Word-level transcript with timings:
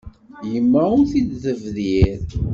Yemma 0.51 0.81
ur 0.99 1.03
t-id-tebdir. 1.11 2.19